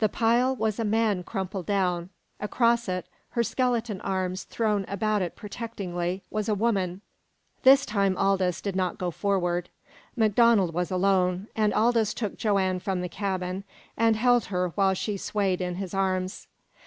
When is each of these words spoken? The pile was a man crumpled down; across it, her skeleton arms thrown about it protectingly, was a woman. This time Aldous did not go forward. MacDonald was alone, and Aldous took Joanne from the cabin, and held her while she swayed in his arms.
The 0.00 0.08
pile 0.10 0.54
was 0.54 0.78
a 0.78 0.84
man 0.84 1.22
crumpled 1.22 1.64
down; 1.64 2.10
across 2.38 2.90
it, 2.90 3.06
her 3.30 3.42
skeleton 3.42 4.02
arms 4.02 4.44
thrown 4.44 4.84
about 4.86 5.22
it 5.22 5.34
protectingly, 5.34 6.22
was 6.30 6.46
a 6.46 6.54
woman. 6.54 7.00
This 7.62 7.86
time 7.86 8.14
Aldous 8.18 8.60
did 8.60 8.76
not 8.76 8.98
go 8.98 9.10
forward. 9.10 9.70
MacDonald 10.14 10.74
was 10.74 10.90
alone, 10.90 11.46
and 11.56 11.72
Aldous 11.72 12.12
took 12.12 12.36
Joanne 12.36 12.80
from 12.80 13.00
the 13.00 13.08
cabin, 13.08 13.64
and 13.96 14.14
held 14.14 14.44
her 14.52 14.72
while 14.74 14.92
she 14.92 15.16
swayed 15.16 15.62
in 15.62 15.76
his 15.76 15.94
arms. 15.94 16.48